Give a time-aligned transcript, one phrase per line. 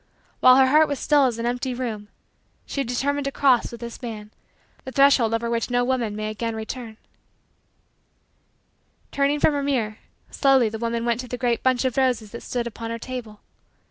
[0.39, 2.07] While her heart was still as an empty room,
[2.65, 4.31] she had determined to cross, with this man,
[4.83, 6.97] the threshold over which no woman may again return.
[9.11, 9.99] Turning from her mirror,
[10.31, 13.41] slowly the woman went to the great bunch of roses that stood upon her table.